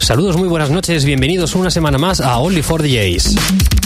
Saludos, 0.00 0.36
muy 0.36 0.48
buenas 0.48 0.70
noches, 0.70 1.04
bienvenidos 1.04 1.54
una 1.54 1.70
semana 1.70 1.98
más 1.98 2.20
a 2.20 2.38
Only 2.38 2.62
for 2.62 2.82
DJs. 2.82 3.83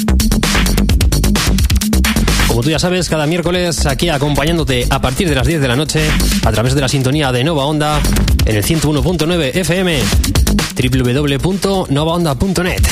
Como 2.58 2.64
tú 2.64 2.70
ya 2.70 2.80
sabes, 2.80 3.08
cada 3.08 3.24
miércoles 3.28 3.86
aquí 3.86 4.08
acompañándote 4.08 4.84
a 4.90 5.00
partir 5.00 5.28
de 5.28 5.36
las 5.36 5.46
10 5.46 5.60
de 5.60 5.68
la 5.68 5.76
noche 5.76 6.00
a 6.44 6.50
través 6.50 6.74
de 6.74 6.80
la 6.80 6.88
sintonía 6.88 7.30
de 7.30 7.44
Nova 7.44 7.66
Onda 7.66 8.00
en 8.46 8.56
el 8.56 8.64
101.9 8.64 9.54
FM 9.54 10.00
www.novaonda.net. 10.74 12.82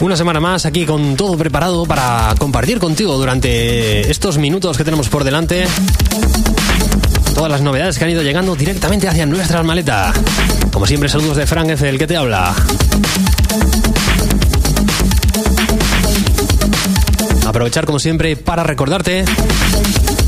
Una 0.00 0.16
semana 0.16 0.40
más 0.40 0.66
aquí 0.66 0.84
con 0.84 1.16
todo 1.16 1.36
preparado 1.36 1.86
para 1.86 2.34
compartir 2.38 2.78
contigo 2.78 3.16
durante 3.16 4.10
estos 4.10 4.36
minutos 4.36 4.76
que 4.76 4.84
tenemos 4.84 5.08
por 5.08 5.22
delante 5.22 5.66
todas 7.34 7.50
las 7.50 7.62
novedades 7.62 7.98
que 7.98 8.04
han 8.04 8.10
ido 8.10 8.22
llegando 8.22 8.54
directamente 8.54 9.08
hacia 9.08 9.26
nuestra 9.26 9.62
maleta. 9.62 10.12
Como 10.72 10.86
siempre, 10.86 11.08
saludos 11.08 11.36
de 11.36 11.46
Frank 11.46 11.70
F, 11.70 11.88
el 11.88 11.98
que 11.98 12.06
te 12.06 12.16
habla. 12.16 12.54
Aprovechar 17.52 17.84
como 17.84 17.98
siempre 17.98 18.34
para 18.34 18.62
recordarte 18.62 19.26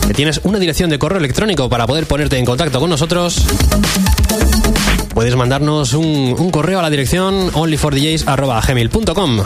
que 0.06 0.12
tienes 0.12 0.42
una 0.44 0.58
dirección 0.58 0.90
de 0.90 0.98
correo 0.98 1.18
electrónico 1.18 1.70
para 1.70 1.86
poder 1.86 2.04
ponerte 2.04 2.36
en 2.36 2.44
contacto 2.44 2.80
con 2.80 2.90
nosotros. 2.90 3.46
Puedes 5.14 5.34
mandarnos 5.34 5.94
un, 5.94 6.50
correo 6.50 6.80
a 6.80 6.82
la 6.82 6.90
dirección 6.90 7.50
onlyfordjs.gmail.com 7.54 9.40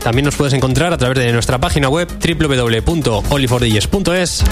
También 0.00 0.26
nos 0.26 0.36
puedes 0.36 0.54
encontrar 0.54 0.92
a 0.92 0.96
través 0.96 1.18
de 1.18 1.32
nuestra 1.32 1.58
página 1.58 1.88
web 1.88 2.06
www.onlyfordjs.es 2.08 4.44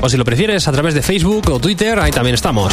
o 0.00 0.08
si 0.08 0.16
lo 0.16 0.24
prefieres 0.24 0.68
a 0.68 0.72
través 0.72 0.94
de 0.94 1.02
Facebook 1.02 1.50
o 1.50 1.58
Twitter, 1.58 1.98
ahí 1.98 2.12
también 2.12 2.36
estamos. 2.36 2.72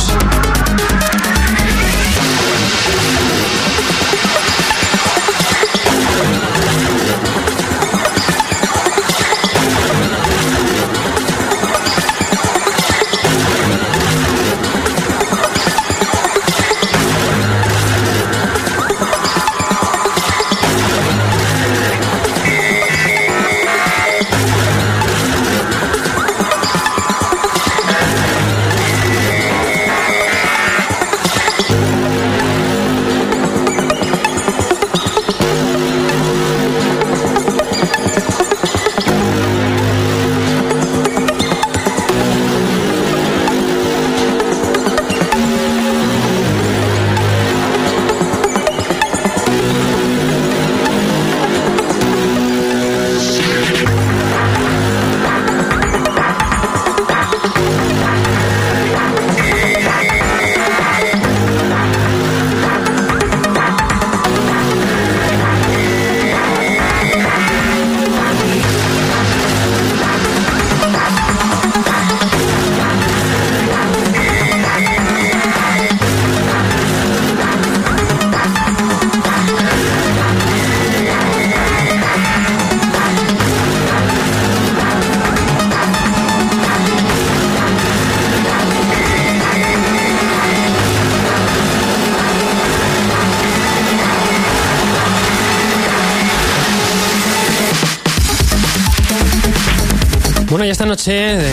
Bueno, 100.49 100.63
y 100.65 100.69
esta 100.69 100.85
noche 100.85 101.11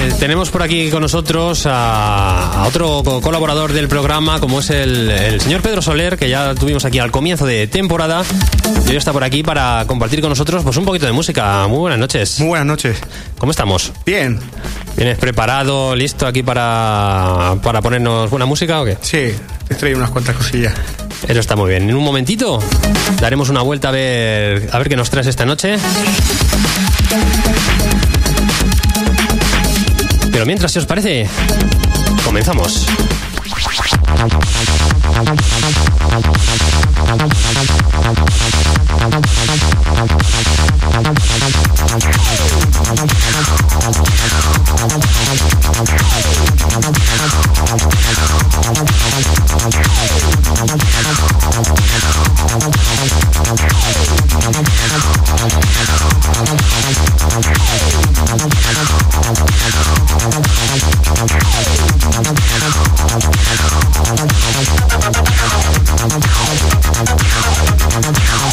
eh, 0.08 0.12
tenemos 0.20 0.50
por 0.50 0.62
aquí 0.62 0.88
con 0.88 1.02
nosotros 1.02 1.67
a, 1.67 2.62
a 2.62 2.67
otro 2.69 3.02
co- 3.05 3.20
colaborador 3.20 3.73
del 3.73 3.88
programa, 3.88 4.38
como 4.38 4.61
es 4.61 4.70
el, 4.70 5.11
el 5.11 5.41
señor 5.41 5.62
Pedro 5.62 5.82
Soler, 5.82 6.17
que 6.17 6.29
ya 6.29 6.55
tuvimos 6.55 6.85
aquí 6.85 7.00
al 7.00 7.11
comienzo 7.11 7.44
de 7.44 7.67
temporada. 7.67 8.23
Y 8.87 8.91
hoy 8.91 8.96
está 8.96 9.12
por 9.12 9.25
aquí 9.25 9.43
para 9.43 9.85
compartir 9.88 10.20
con 10.20 10.31
nosotros 10.31 10.62
pues, 10.62 10.76
un 10.76 10.85
poquito 10.85 11.06
de 11.06 11.12
música. 11.12 11.67
Muy 11.67 11.79
buenas 11.79 11.99
noches. 11.99 12.38
Muy 12.38 12.49
buenas 12.50 12.67
noches. 12.69 12.96
¿Cómo 13.37 13.50
estamos? 13.50 13.93
Bien, 14.06 14.38
¿Vienes 14.96 15.19
preparado, 15.19 15.96
listo 15.96 16.25
aquí 16.25 16.44
para, 16.44 17.56
para 17.64 17.82
ponernos 17.82 18.31
buena 18.31 18.46
música 18.46 18.81
o 18.81 18.85
qué? 18.85 18.96
sí, 19.00 19.35
te 19.67 19.75
traigo 19.75 19.99
unas 19.99 20.11
cuantas 20.11 20.37
cosillas. 20.37 20.73
Eso 21.26 21.41
está 21.41 21.56
muy 21.56 21.70
bien. 21.70 21.91
En 21.91 21.96
un 21.96 22.05
momentito 22.05 22.61
daremos 23.20 23.49
una 23.49 23.62
vuelta 23.62 23.88
a 23.88 23.93
ver, 23.93 24.69
a 24.70 24.79
ver 24.79 24.88
qué 24.88 24.94
nos 24.96 25.11
traes 25.11 25.26
esta 25.26 25.44
noche. 25.44 25.79
Pero 30.35 30.47
mientras, 30.47 30.73
si 30.73 30.81
os 30.81 30.85
parece, 30.85 31.29
comenzamos. 32.25 32.85
I'm 59.65 59.71
gonna 59.71 59.81
go 59.81 60.43
to 60.43 60.53
the 60.53 61.41
hospital. 68.21 68.44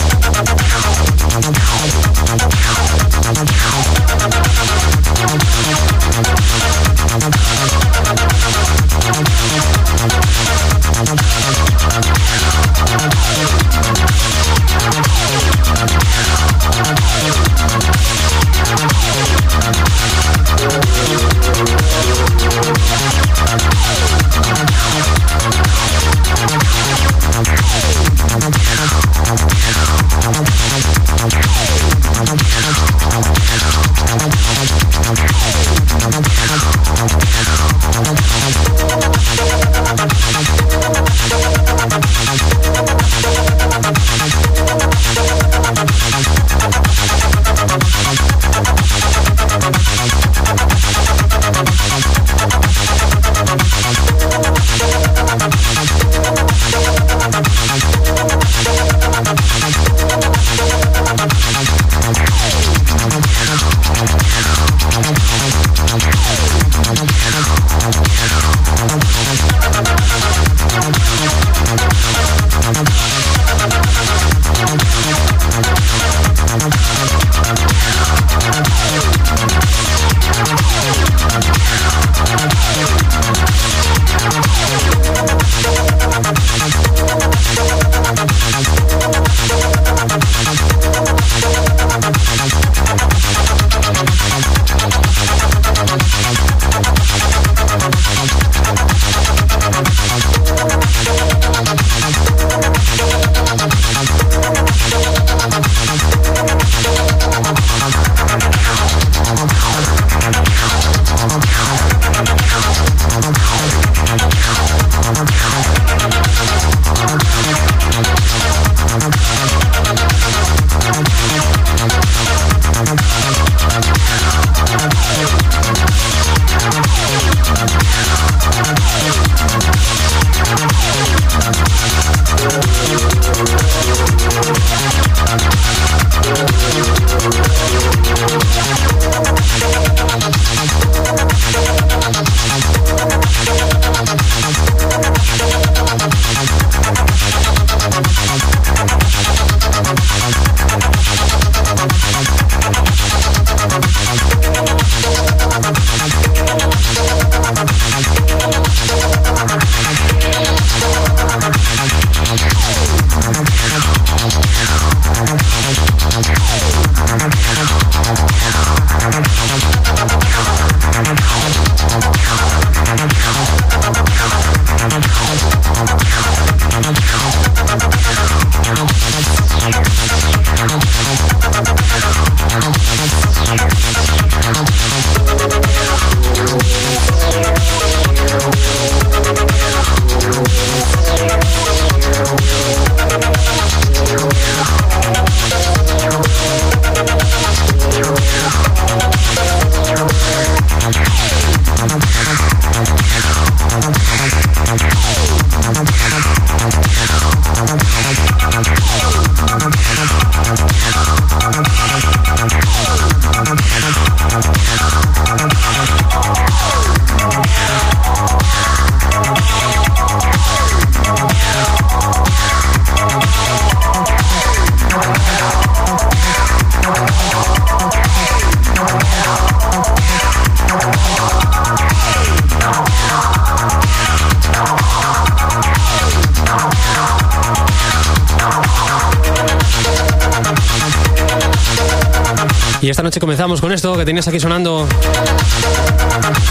Esta 243.01 243.07
noche 243.07 243.19
comenzamos 243.19 243.61
con 243.61 243.71
esto 243.71 243.97
que 243.97 244.05
tenías 244.05 244.27
aquí 244.27 244.39
sonando. 244.39 244.87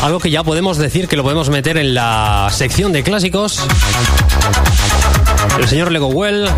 Algo 0.03 0.19
que 0.19 0.33
ya 0.33 0.43
podemos 0.43 0.79
decir 0.79 1.07
que 1.07 1.15
lo 1.15 1.23
podemos 1.23 1.49
meter 1.49 1.77
en 1.77 1.95
la 1.95 2.49
sección 2.51 2.93
de 2.93 3.05
clásicos. 3.05 3.61
El 5.61 5.69
señor 5.69 5.93
Lego 5.93 6.09
Well, 6.09 6.49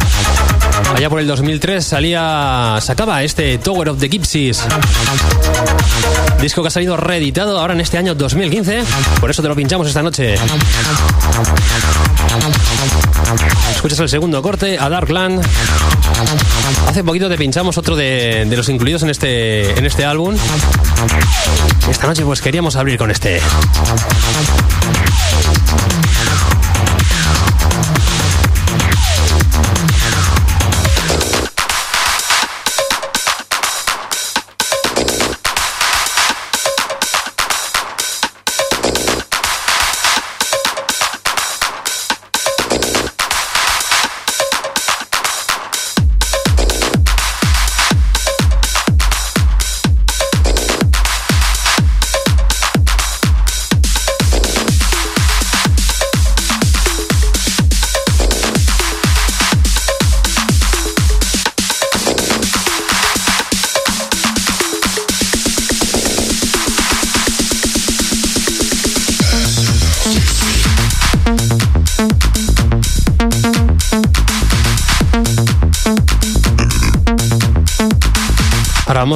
allá 0.97 1.11
por 1.11 1.21
el 1.21 1.27
2003, 1.27 1.85
salía, 1.85 2.79
sacaba 2.81 3.23
este 3.23 3.59
Tower 3.59 3.91
of 3.91 3.99
the 3.99 4.09
Gypsies. 4.09 4.67
Disco 6.41 6.63
que 6.63 6.69
ha 6.69 6.71
salido 6.71 6.97
reeditado 6.97 7.61
ahora 7.61 7.75
en 7.75 7.83
este 7.83 7.99
año 7.99 8.15
2015. 8.15 8.85
Por 9.21 9.31
eso 9.31 9.43
te 9.43 9.49
lo 9.49 9.55
pinchamos 9.55 9.87
esta 9.89 10.03
noche. 10.03 10.37
Escuchas 13.75 13.99
el 14.01 14.09
segundo 14.09 14.43
corte, 14.43 14.79
a 14.79 14.89
Darkland. 14.89 15.43
Hace 16.87 17.05
poquito 17.05 17.29
te 17.29 17.37
pinchamos 17.37 17.79
otro 17.79 17.97
de, 17.97 18.45
de 18.49 18.57
los 18.57 18.69
incluidos 18.69 19.03
en 19.03 19.11
este, 19.11 19.79
en 19.79 19.87
este 19.87 20.05
álbum. 20.05 20.37
Esta 21.91 22.07
noche 22.07 22.25
pues 22.25 22.41
queríamos 22.41 22.77
abrir 22.77 22.99
con 22.99 23.11
este. 23.11 23.41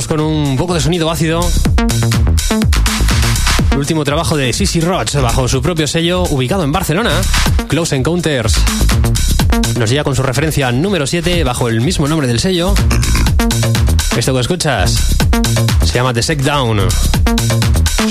Con 0.05 0.21
un 0.21 0.59
poco 0.59 0.75
de 0.75 0.81
sonido 0.81 1.11
ácido. 1.11 1.41
El 3.71 3.79
último 3.79 4.05
trabajo 4.05 4.37
de 4.37 4.53
Sissy 4.53 4.81
Roach 4.81 5.15
bajo 5.15 5.49
su 5.49 5.63
propio 5.63 5.87
sello, 5.87 6.25
ubicado 6.25 6.65
en 6.65 6.73
Barcelona, 6.73 7.13
Close 7.67 7.97
Encounters. 7.97 8.57
Nos 9.79 9.89
llega 9.89 10.05
con 10.05 10.15
su 10.15 10.23
referencia 10.23 10.71
número 10.71 11.07
7 11.07 11.43
bajo 11.45 11.69
el 11.69 11.81
mismo 11.81 12.07
nombre 12.09 12.29
del 12.29 12.41
sello. 12.41 12.75
Esto 14.15 14.35
que 14.35 14.41
escuchas 14.41 15.17
se 15.83 15.95
llama 15.95 16.13
The 16.13 16.23
Sec 16.23 16.43
Down. 16.43 16.81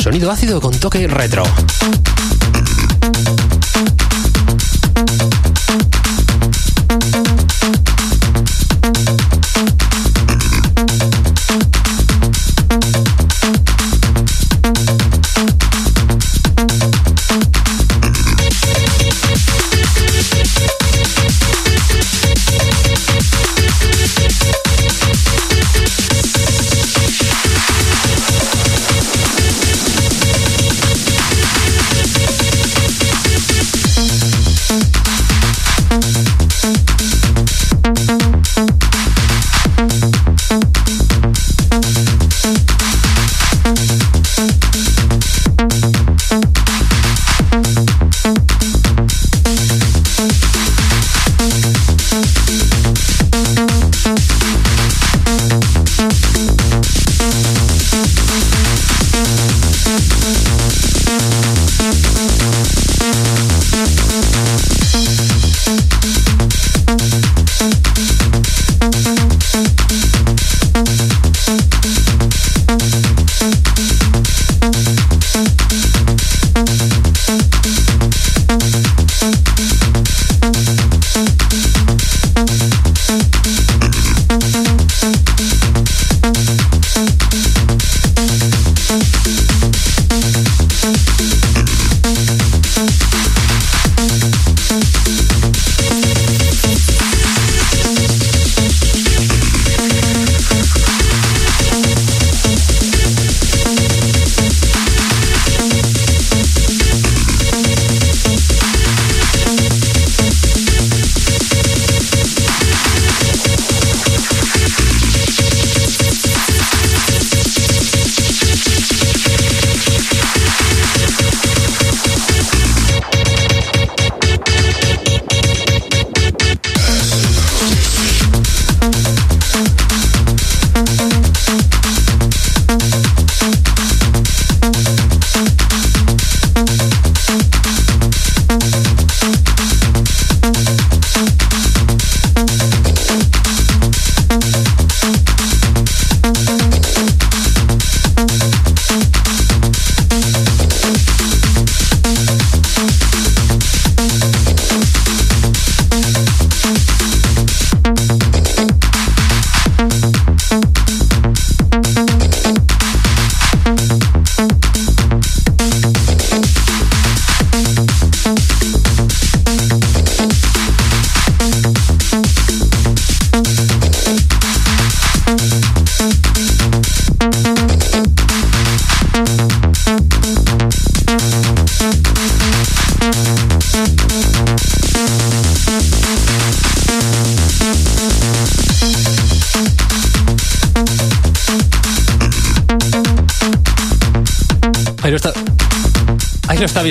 Sonido 0.02 0.32
ácido 0.32 0.60
con 0.60 0.80
toque 0.80 1.08
retro. 1.08 1.44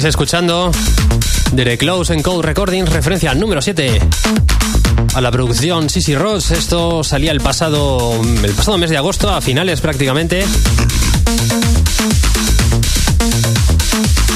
Escuchando. 0.03 0.73
The 1.55 1.79
Close 1.79 2.13
en 2.13 2.21
Code 2.21 2.43
Recordings, 2.43 2.89
referencia 2.91 3.33
número 3.33 3.63
7. 3.63 4.01
A 5.15 5.21
la 5.21 5.31
producción 5.31 5.89
Sissy 5.89 6.17
Ross. 6.17 6.51
Esto 6.51 7.05
salía 7.05 7.31
el 7.31 7.41
pasado, 7.41 8.13
el 8.43 8.53
pasado 8.55 8.77
mes 8.77 8.91
de 8.91 8.97
agosto, 8.97 9.31
a 9.31 9.41
finales 9.41 9.81
prácticamente. 9.81 10.45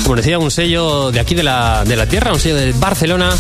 Como 0.04 0.14
decía, 0.14 0.38
un 0.38 0.52
sello 0.52 1.10
de 1.10 1.18
aquí 1.18 1.34
de 1.34 1.42
la, 1.42 1.84
de 1.84 1.96
la 1.96 2.06
tierra, 2.06 2.32
un 2.32 2.38
sello 2.38 2.54
de 2.54 2.72
Barcelona, 2.74 3.30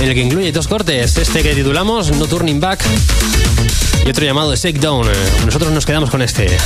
en 0.00 0.08
el 0.08 0.14
que 0.14 0.22
incluye 0.22 0.50
dos 0.50 0.66
cortes. 0.66 1.18
Este 1.18 1.42
que 1.42 1.54
titulamos 1.54 2.10
No 2.16 2.26
Turning 2.26 2.58
Back 2.58 2.80
y 4.06 4.08
otro 4.08 4.24
llamado 4.24 4.54
Down. 4.56 5.06
Nosotros 5.44 5.72
nos 5.72 5.84
quedamos 5.84 6.08
con 6.08 6.22
este. 6.22 6.56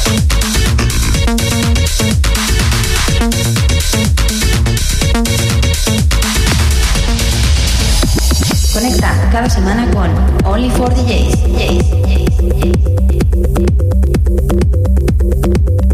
Cada 9.46 9.54
semana 9.54 9.88
con 9.92 10.10
Only 10.44 10.70
for 10.70 10.92
DJs. 10.92 11.38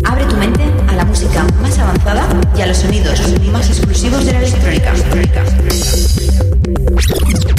Abre 0.05 0.25
tu 0.25 0.37
mente 0.37 0.65
a 0.89 0.93
la 0.95 1.05
música 1.05 1.45
más 1.61 1.79
avanzada 1.79 2.27
y 2.57 2.63
a 2.63 2.67
los 2.67 2.79
sonidos 2.79 3.21
más 3.53 3.69
exclusivos 3.69 4.25
de 4.25 4.33
la 4.33 4.39
electrónica. 4.39 4.93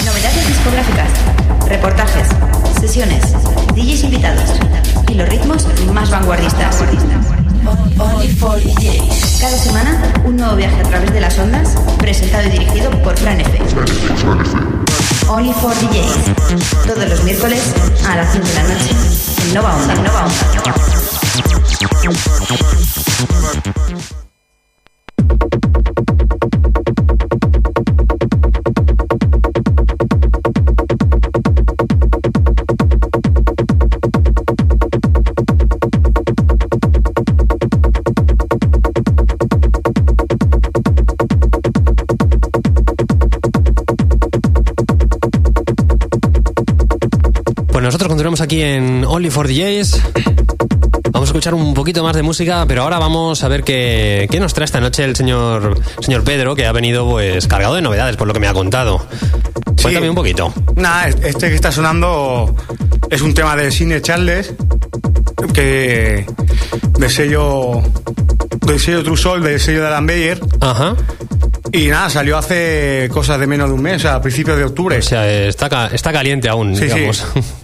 Novedades 0.04 0.48
discográficas, 0.48 1.10
reportajes, 1.68 2.28
sesiones, 2.80 3.34
DJs 3.76 4.04
invitados 4.06 4.50
y 5.10 5.14
los 5.14 5.30
ritmos 5.30 5.68
más 5.94 6.10
vanguardistas. 6.10 6.80
DJs. 6.80 7.33
Cada 9.40 9.58
semana, 9.58 10.14
un 10.26 10.36
nuevo 10.36 10.56
viaje 10.56 10.80
a 10.82 10.84
través 10.84 11.14
de 11.14 11.22
las 11.22 11.38
ondas, 11.38 11.76
presentado 11.98 12.48
y 12.48 12.52
dirigido 12.52 12.92
por 13.04 13.18
Fran 13.18 13.40
F. 13.40 13.60
Only 15.30 15.54
for 15.54 15.74
DJs. 15.76 16.16
Todos 16.86 17.10
los 17.10 17.24
miércoles 17.24 17.74
a 18.08 18.18
las 18.18 18.34
5 18.34 18.46
de 18.46 18.54
la 18.54 18.64
noche. 18.64 18.90
En 19.48 19.54
Nova 19.54 19.76
Onda, 19.76 19.96
Nova 19.96 20.26
Onda. 20.26 20.44
Aquí 48.54 48.62
en 48.62 49.04
Only 49.04 49.32
for 49.32 49.48
DJs. 49.48 50.00
Vamos 51.12 51.30
a 51.30 51.32
escuchar 51.32 51.56
un 51.56 51.74
poquito 51.74 52.04
más 52.04 52.16
de 52.16 52.22
música, 52.22 52.66
pero 52.68 52.84
ahora 52.84 53.00
vamos 53.00 53.44
a 53.44 53.48
ver 53.48 53.64
qué, 53.64 54.28
qué 54.30 54.40
nos 54.40 54.54
trae 54.54 54.66
esta 54.66 54.80
noche 54.80 55.04
el 55.04 55.16
señor, 55.16 55.82
señor 56.02 56.24
Pedro, 56.24 56.56
que 56.56 56.68
ha 56.68 56.72
venido 56.72 57.10
pues 57.10 57.48
cargado 57.48 57.74
de 57.74 57.82
novedades, 57.82 58.16
por 58.16 58.28
lo 58.28 58.34
que 58.34 58.40
me 58.40 58.48
ha 58.48 58.54
contado. 58.54 59.04
Cuéntame 59.82 60.08
un 60.08 60.16
poquito. 60.16 60.54
Nada, 60.76 61.08
este 61.08 61.50
que 61.50 61.56
está 61.56 61.72
sonando 61.72 62.56
es 63.10 63.22
un 63.24 63.34
tema 63.34 63.56
de 63.56 63.72
Cine 63.72 64.04
Charles, 64.04 64.54
que 65.52 66.28
de 67.00 67.10
sello, 67.10 67.82
del 68.68 68.80
sello 68.80 69.04
True 69.04 69.18
Soul, 69.18 69.42
del 69.42 69.60
sello 69.60 69.82
de 69.82 69.88
Alan 69.88 70.06
Bayer. 70.06 70.40
Ajá. 70.60 70.96
Y 71.72 71.88
nada, 71.88 72.08
salió 72.12 72.38
hace 72.38 73.10
cosas 73.12 73.40
de 73.40 73.48
menos 73.48 73.70
de 73.70 73.74
un 73.74 73.82
mes, 73.82 74.06
a 74.06 74.22
principios 74.22 74.58
de 74.58 74.66
octubre. 74.66 75.00
O 75.00 75.02
sea, 75.02 75.28
está, 75.48 75.88
está 75.88 76.14
caliente 76.14 76.50
aún, 76.50 76.76
sí, 76.76 76.84
digamos. 76.84 77.26
Sí. 77.34 77.42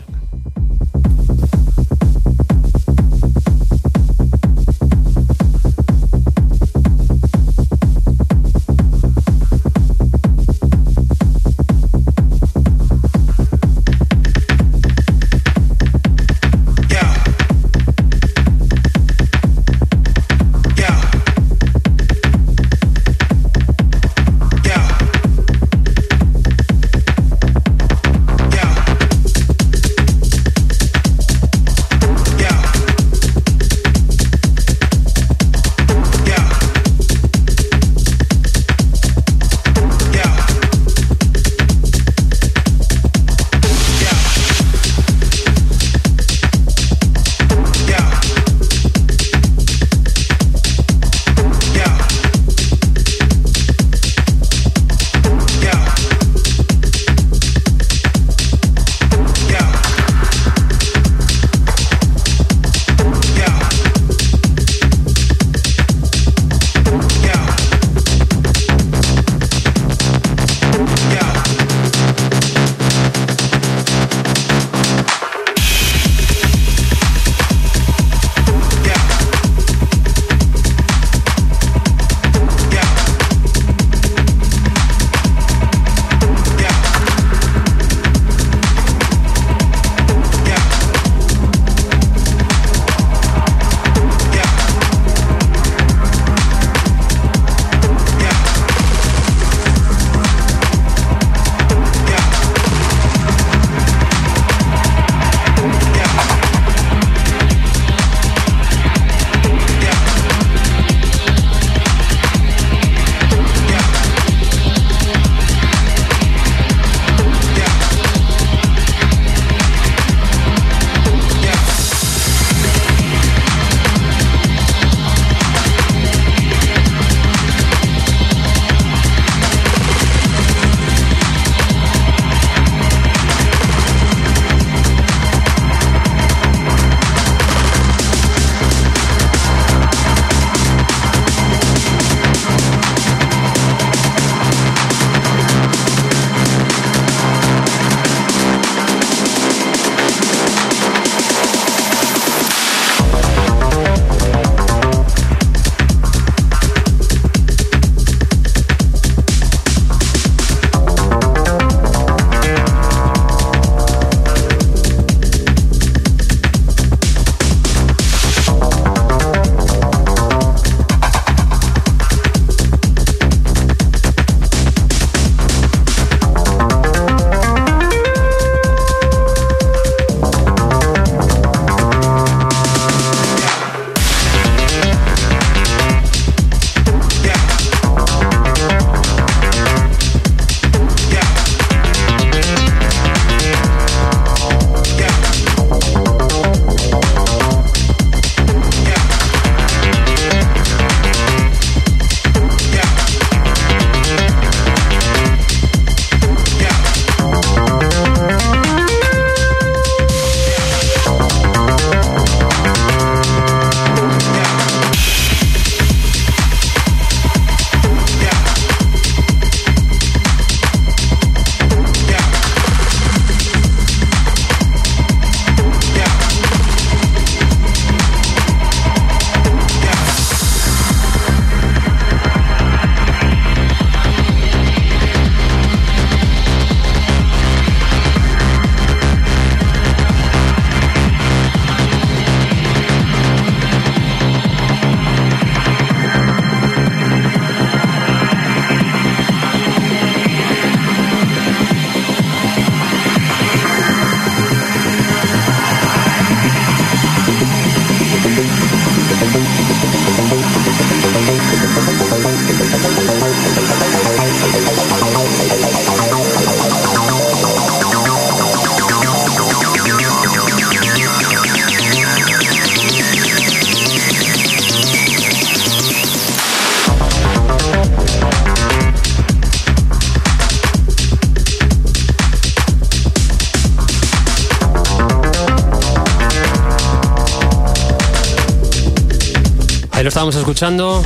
escuchando. 290.60 291.02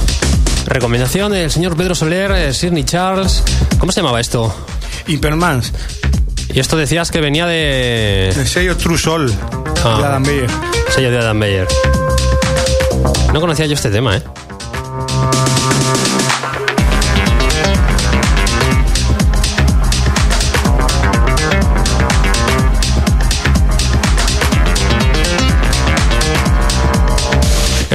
Recomendación 0.65 1.31
del 1.31 1.51
señor 1.51 1.77
Pedro 1.77 1.93
Soler, 1.93 2.31
eh, 2.31 2.53
Sidney 2.55 2.83
Charles. 2.85 3.43
¿Cómo 3.77 3.91
se 3.91 4.01
llamaba 4.01 4.19
esto? 4.19 4.51
Impermans. 5.05 5.71
Y 6.51 6.59
esto 6.59 6.75
decías 6.75 7.11
que 7.11 7.21
venía 7.21 7.45
de. 7.45 8.29
El 8.29 8.47
sello 8.47 8.75
True 8.75 8.97
Soul 8.97 9.31
Ah. 9.83 9.97
de 9.99 10.05
Adam 10.05 10.23
Beyer. 10.23 10.49
Sello 10.89 11.11
de 11.11 11.19
Adam 11.19 11.39
Beyer. 11.39 11.67
No 13.31 13.39
conocía 13.39 13.67
yo 13.67 13.75
este 13.75 13.91
tema, 13.91 14.17
¿eh? 14.17 14.23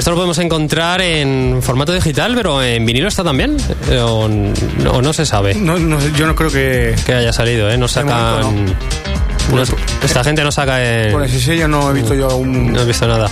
Esto 0.09 0.15
lo 0.15 0.21
podemos 0.23 0.39
encontrar 0.39 1.03
en 1.03 1.61
formato 1.63 1.93
digital, 1.93 2.33
pero 2.35 2.63
en 2.63 2.87
vinilo 2.87 3.09
está 3.09 3.23
también. 3.23 3.59
Eh, 3.91 3.99
O, 3.99 4.27
no- 4.27 5.03
no 5.03 5.13
se 5.13 5.27
sabe 5.27 5.55
No, 5.55 5.79
no 5.79 5.99
yo 6.17 6.27
no 6.27 6.35
creo 6.35 6.51
que 6.51 6.97
que 7.05 7.13
haya 7.13 7.31
salido, 7.31 7.69
¿eh? 7.71 7.77
No 7.77 7.89
sacan. 7.89 8.75
no- 9.53 9.63
esta 10.03 10.25
gente 10.25 10.43
no 10.43 10.51
saca 10.51 10.83
en. 10.83 11.13
por 11.13 11.23
ese 11.25 11.39
sello 11.39 11.69
no 11.69 11.91
he 11.91 11.93
visto 11.93 12.15
yo 12.15 12.35
un... 12.39 12.73
No 12.73 12.81
he 12.81 12.85
visto 12.87 13.07
nada. 13.07 13.29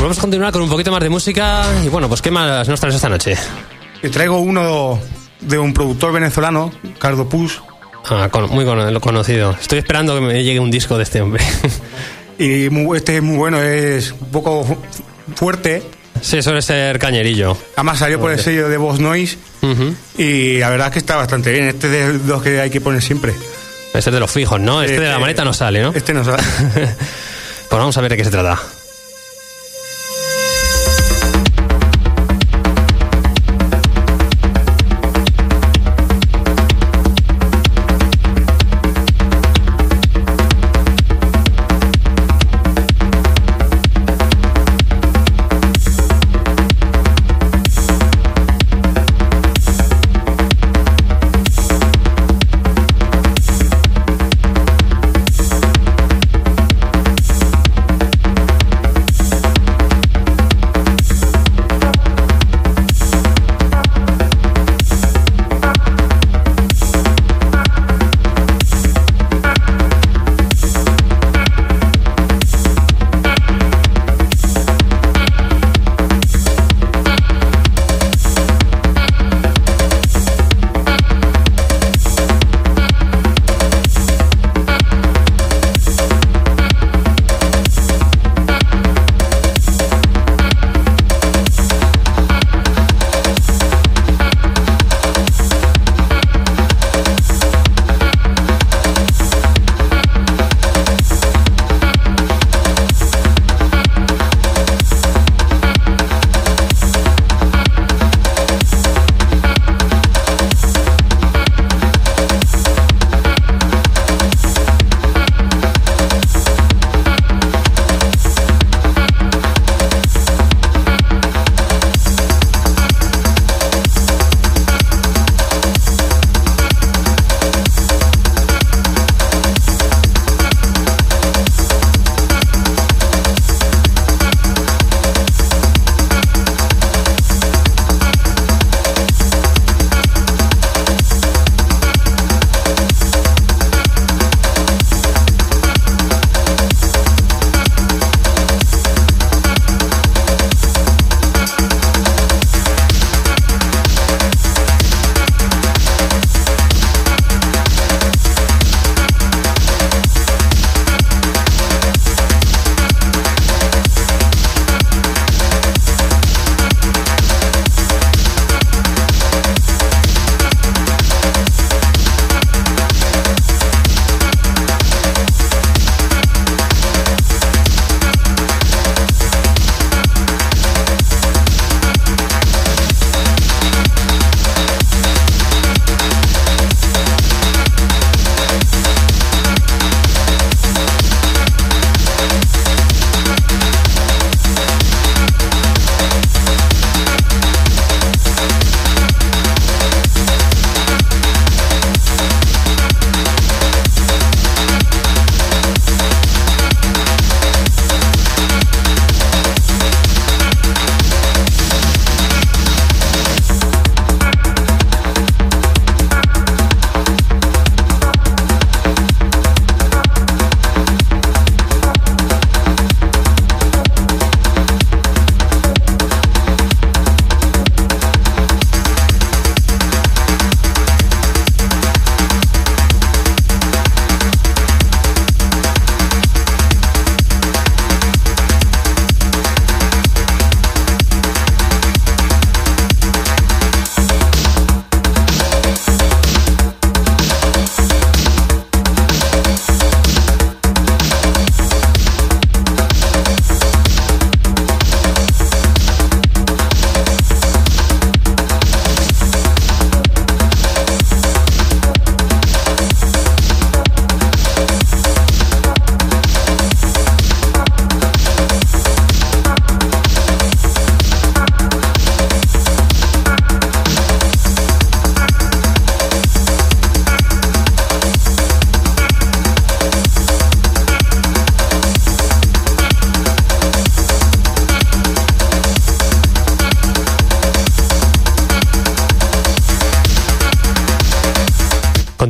Vamos 0.00 0.16
a 0.16 0.20
continuar 0.22 0.50
con 0.50 0.62
un 0.62 0.70
poquito 0.70 0.90
más 0.90 1.00
de 1.02 1.10
música. 1.10 1.64
Y 1.84 1.88
bueno, 1.90 2.08
pues 2.08 2.22
¿qué 2.22 2.30
más 2.30 2.66
nos 2.66 2.80
traes 2.80 2.94
esta 2.96 3.10
noche? 3.10 3.36
Te 4.00 4.08
traigo 4.08 4.38
uno 4.38 4.98
de 5.42 5.58
un 5.58 5.74
productor 5.74 6.14
venezolano, 6.14 6.72
Cardo 6.98 7.28
Pus, 7.28 7.60
Ah, 8.08 8.30
con- 8.30 8.48
muy 8.48 8.64
con- 8.64 8.90
lo 8.94 9.00
conocido. 9.02 9.54
Estoy 9.60 9.80
esperando 9.80 10.14
que 10.14 10.22
me 10.22 10.42
llegue 10.42 10.60
un 10.60 10.70
disco 10.70 10.96
de 10.96 11.02
este 11.02 11.20
hombre. 11.20 11.44
y 12.38 12.68
muy- 12.70 12.96
este 12.98 13.16
es 13.16 13.22
muy 13.22 13.36
bueno, 13.36 13.62
es 13.62 14.12
un 14.12 14.30
poco 14.30 14.64
fu- 14.64 14.76
fuerte. 15.36 15.82
sí, 16.20 16.40
suele 16.42 16.62
ser 16.62 16.98
cañerillo. 16.98 17.56
Además 17.76 17.98
salió 17.98 18.18
por 18.20 18.30
el 18.32 18.38
sello 18.40 18.68
de 18.68 18.76
Boss 18.76 18.98
Noise 19.00 19.38
y 20.18 20.58
la 20.58 20.70
verdad 20.70 20.88
es 20.88 20.92
que 20.94 20.98
está 20.98 21.16
bastante 21.16 21.52
bien. 21.52 21.64
Este 21.66 21.86
es 21.86 22.22
de 22.22 22.28
los 22.28 22.42
que 22.42 22.60
hay 22.60 22.70
que 22.70 22.80
poner 22.80 23.02
siempre. 23.02 23.32
Este 23.94 23.98
es 24.10 24.12
de 24.14 24.20
los 24.20 24.30
fijos, 24.30 24.60
¿no? 24.60 24.82
Este 24.82 25.00
de 25.00 25.08
la 25.08 25.18
maleta 25.18 25.44
no 25.44 25.52
sale, 25.52 25.80
¿no? 25.82 25.92
Este 25.94 26.12
no 26.12 26.24
sale. 26.24 26.42
Pues 27.66 27.78
vamos 27.80 27.96
a 27.96 28.00
ver 28.02 28.10
de 28.10 28.16
qué 28.18 28.24
se 28.24 28.30
trata. 28.30 28.60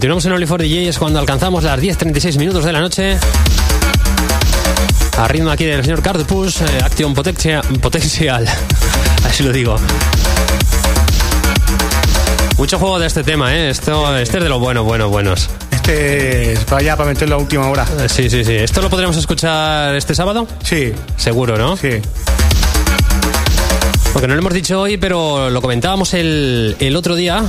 Continuamos 0.04 0.26
en 0.26 0.32
Only 0.32 0.46
for 0.46 0.60
DJs 0.62 0.98
cuando 0.98 1.18
alcanzamos 1.18 1.64
las 1.64 1.80
10.36 1.80 2.36
minutos 2.38 2.62
de 2.62 2.72
la 2.74 2.80
noche. 2.80 3.16
A 5.16 5.26
ritmo 5.28 5.50
aquí 5.50 5.64
del 5.64 5.82
señor 5.82 6.02
Cardpus, 6.02 6.60
eh, 6.60 6.66
Action 6.84 7.14
Potencia, 7.14 7.62
Potencial. 7.80 8.46
Así 9.26 9.42
lo 9.42 9.50
digo. 9.50 9.76
Mucho 12.58 12.78
juego 12.78 12.98
de 12.98 13.06
este 13.06 13.24
tema, 13.24 13.56
¿eh? 13.56 13.70
Esto, 13.70 14.14
este 14.18 14.36
es 14.36 14.42
de 14.42 14.50
los 14.50 14.60
buenos, 14.60 14.84
buenos, 14.84 15.08
buenos. 15.08 15.48
Este 15.70 16.52
es 16.52 16.58
para 16.64 16.82
allá, 16.82 16.96
para 16.98 17.08
meterlo 17.08 17.36
a 17.36 17.38
última 17.38 17.70
hora. 17.70 17.86
Eh, 17.98 18.06
Sí, 18.06 18.28
sí, 18.28 18.44
sí. 18.44 18.56
¿Esto 18.56 18.82
lo 18.82 18.90
podremos 18.90 19.16
escuchar 19.16 19.94
este 19.96 20.14
sábado? 20.14 20.46
Sí, 20.62 20.92
Seguro, 21.16 21.56
¿no? 21.56 21.78
sí. 21.78 21.88
Porque 24.12 24.28
no 24.28 24.34
lo 24.34 24.40
hemos 24.40 24.52
dicho 24.52 24.82
hoy, 24.82 24.98
pero 24.98 25.48
lo 25.48 25.62
comentábamos 25.62 26.12
el, 26.12 26.76
el 26.78 26.94
otro 26.94 27.14
día. 27.14 27.42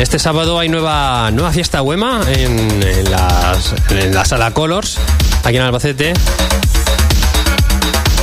Este 0.00 0.18
sábado 0.18 0.58
hay 0.58 0.68
nueva, 0.68 1.30
nueva 1.30 1.52
fiesta 1.52 1.82
Huema 1.82 2.22
en, 2.28 2.58
en 2.82 3.10
las- 3.10 3.74
en 3.90 4.14
la 4.14 4.24
sala 4.24 4.50
Colors, 4.52 4.98
aquí 5.44 5.56
en 5.58 5.62
Albacete. 5.62 6.14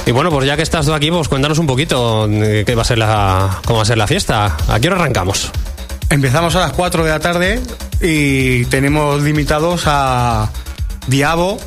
Y 0.08 0.12
bueno, 0.12 0.32
pues 0.32 0.48
ya 0.48 0.56
que 0.56 0.64
estás 0.64 0.86
tú 0.86 0.94
aquí, 0.94 1.12
pues 1.12 1.28
cuéntanos 1.28 1.60
un 1.60 1.68
poquito 1.68 2.28
de 2.28 2.64
qué 2.66 2.74
va 2.76 2.82
a 2.82 2.86
ser 2.86 2.98
la, 2.98 3.60
cómo 3.66 3.78
va 3.78 3.84
a 3.84 3.86
ser 3.86 3.98
la 3.98 4.08
fiesta. 4.08 4.58
¿A 4.68 4.80
qué 4.80 4.88
hora 4.88 4.98
arrancamos? 4.98 5.52
Empezamos 6.10 6.56
a 6.56 6.62
las 6.62 6.72
4 6.72 7.04
de 7.04 7.10
la 7.12 7.20
tarde 7.20 7.62
y 8.02 8.66
tenemos 8.66 9.22
limitados 9.22 9.84
a 9.86 10.50
Diabo, 11.08 11.58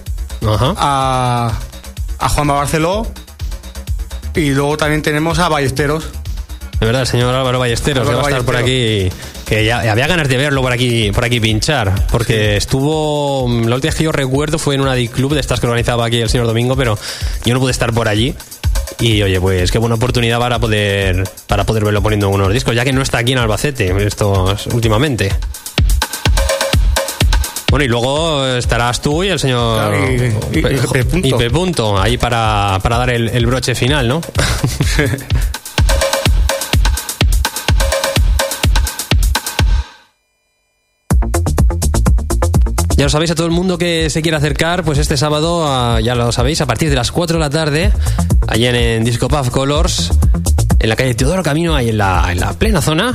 Ajá. 0.46 0.74
a, 0.76 1.52
a 2.18 2.28
Juanma 2.30 2.54
Barceló 2.54 3.06
y 4.34 4.50
luego 4.50 4.76
también 4.76 5.02
tenemos 5.02 5.38
a 5.38 5.48
Ballesteros. 5.48 6.04
De 6.80 6.86
verdad, 6.86 7.02
el 7.02 7.06
señor 7.08 7.34
Álvaro 7.34 7.58
Ballesteros, 7.58 8.02
que 8.04 8.08
Álvaro 8.10 8.22
va 8.22 8.28
a 8.28 8.30
estar 8.30 8.44
por 8.46 8.56
aquí, 8.56 9.10
que 9.50 9.64
ya 9.64 9.80
había 9.90 10.06
ganas 10.06 10.28
de 10.28 10.36
verlo 10.36 10.62
por 10.62 10.72
aquí, 10.72 11.10
por 11.12 11.24
aquí 11.24 11.40
pinchar, 11.40 12.06
porque 12.12 12.56
estuvo, 12.56 13.46
la 13.48 13.74
última 13.74 13.90
vez 13.90 13.96
que 13.96 14.04
yo 14.04 14.12
recuerdo 14.12 14.58
fue 14.58 14.76
en 14.76 14.80
una 14.80 14.94
club 15.12 15.34
de 15.34 15.40
estas 15.40 15.58
que 15.60 15.66
organizaba 15.66 16.06
aquí 16.06 16.18
el 16.20 16.28
señor 16.30 16.46
Domingo, 16.46 16.76
pero 16.76 16.96
yo 17.44 17.52
no 17.54 17.60
pude 17.60 17.72
estar 17.72 17.92
por 17.92 18.06
allí. 18.08 18.34
Y 19.00 19.22
oye, 19.22 19.40
pues 19.40 19.70
qué 19.72 19.78
buena 19.78 19.96
oportunidad 19.96 20.38
para 20.38 20.58
poder, 20.58 21.24
para 21.48 21.64
poder 21.64 21.84
verlo 21.84 22.00
poniendo 22.02 22.28
unos 22.28 22.52
discos, 22.52 22.74
ya 22.76 22.84
que 22.84 22.92
no 22.92 23.02
está 23.02 23.18
aquí 23.18 23.32
en 23.32 23.38
Albacete, 23.38 23.92
esto 24.06 24.52
es 24.52 24.66
últimamente. 24.68 25.32
Bueno, 27.70 27.84
y 27.84 27.88
luego 27.88 28.46
estarás 28.46 29.00
tú 29.00 29.22
y 29.24 29.28
el 29.28 29.38
señor 29.38 29.90
Claro, 29.90 30.12
y- 30.12 30.58
y- 30.58 30.58
y 30.58 30.62
P. 30.92 31.04
Punto. 31.04 31.28
y 31.28 31.32
P. 31.32 31.50
Punto, 31.50 32.00
ahí 32.00 32.18
para, 32.18 32.78
para 32.82 32.98
dar 32.98 33.10
el, 33.10 33.28
el 33.28 33.46
broche 33.46 33.74
final, 33.74 34.06
¿no? 34.08 34.20
Ya 43.00 43.06
lo 43.06 43.08
sabéis 43.10 43.30
a 43.30 43.34
todo 43.34 43.46
el 43.46 43.52
mundo 43.52 43.78
que 43.78 44.10
se 44.10 44.20
quiera 44.20 44.36
acercar, 44.36 44.84
pues 44.84 44.98
este 44.98 45.16
sábado, 45.16 45.98
ya 46.00 46.14
lo 46.14 46.32
sabéis, 46.32 46.60
a 46.60 46.66
partir 46.66 46.90
de 46.90 46.96
las 46.96 47.10
4 47.10 47.38
de 47.38 47.40
la 47.40 47.48
tarde, 47.48 47.92
allá 48.46 48.78
en, 48.78 49.04
Disco 49.04 49.26
Pub 49.26 49.50
Colors, 49.50 50.10
en 50.78 50.86
la 50.86 50.96
calle 50.96 51.14
Teodoro 51.14 51.42
Camino, 51.42 51.74
ahí 51.74 51.88
en 51.88 51.96
la, 51.96 52.28
en 52.30 52.40
la 52.40 52.52
plena 52.52 52.82
zona. 52.82 53.14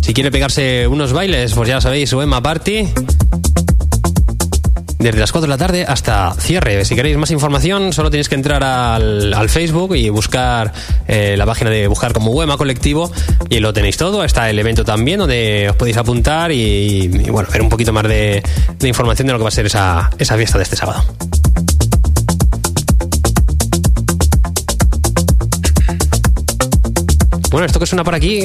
Si 0.00 0.14
quiere 0.14 0.30
pegarse 0.30 0.86
unos 0.86 1.12
bailes, 1.12 1.54
pues 1.54 1.68
ya 1.68 1.74
lo 1.74 1.80
sabéis, 1.80 2.12
Uema 2.12 2.40
Party. 2.40 2.86
Desde 5.06 5.20
las 5.20 5.30
4 5.30 5.46
de 5.46 5.50
la 5.50 5.56
tarde 5.56 5.84
hasta 5.86 6.34
cierre. 6.34 6.84
Si 6.84 6.96
queréis 6.96 7.16
más 7.16 7.30
información, 7.30 7.92
solo 7.92 8.10
tenéis 8.10 8.28
que 8.28 8.34
entrar 8.34 8.64
al, 8.64 9.32
al 9.32 9.48
Facebook 9.48 9.94
y 9.94 10.08
buscar 10.08 10.72
eh, 11.06 11.36
la 11.36 11.46
página 11.46 11.70
de 11.70 11.86
buscar 11.86 12.12
como 12.12 12.32
Uema 12.32 12.56
Colectivo 12.56 13.12
y 13.48 13.60
lo 13.60 13.72
tenéis 13.72 13.96
todo. 13.98 14.24
Está 14.24 14.50
el 14.50 14.58
evento 14.58 14.84
también 14.84 15.20
donde 15.20 15.68
os 15.70 15.76
podéis 15.76 15.96
apuntar 15.96 16.50
y, 16.50 17.02
y, 17.04 17.30
bueno, 17.30 17.48
ver 17.52 17.62
un 17.62 17.68
poquito 17.68 17.92
más 17.92 18.02
de, 18.02 18.42
de 18.80 18.88
información 18.88 19.28
de 19.28 19.34
lo 19.34 19.38
que 19.38 19.44
va 19.44 19.48
a 19.48 19.52
ser 19.52 19.66
esa, 19.66 20.10
esa 20.18 20.36
fiesta 20.36 20.58
de 20.58 20.64
este 20.64 20.74
sábado. 20.74 21.04
Bueno, 27.56 27.68
esto 27.68 27.80
que 27.80 27.86
suena 27.86 28.04
por 28.04 28.14
aquí, 28.14 28.38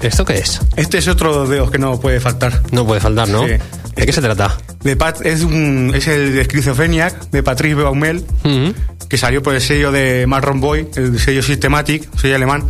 ¿esto 0.00 0.24
qué 0.24 0.38
es? 0.38 0.62
Este 0.76 0.96
es 0.96 1.08
otro 1.08 1.46
de 1.46 1.58
los 1.58 1.70
que 1.70 1.76
no 1.76 2.00
puede 2.00 2.20
faltar. 2.20 2.62
No 2.72 2.86
puede 2.86 3.02
faltar, 3.02 3.28
¿no? 3.28 3.46
Sí. 3.46 3.52
¿De 3.94 4.06
qué 4.06 4.12
se 4.14 4.22
trata? 4.22 4.56
De 4.82 4.96
Pat, 4.96 5.20
es, 5.26 5.42
un, 5.42 5.92
es 5.94 6.08
el 6.08 6.34
de 6.34 6.42
Schizophreniac 6.46 7.28
de 7.32 7.42
Patrice 7.42 7.74
Baumel, 7.74 8.24
Ujú. 8.44 8.72
que 9.10 9.18
salió 9.18 9.42
por 9.42 9.54
el 9.54 9.60
sello 9.60 9.92
de 9.92 10.24
Marron 10.26 10.58
Boy, 10.62 10.88
el 10.96 11.20
sello 11.20 11.42
Systematic, 11.42 12.08
sello 12.16 12.34
alemán. 12.36 12.64